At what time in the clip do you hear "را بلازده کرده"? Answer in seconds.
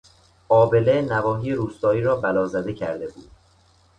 2.01-3.07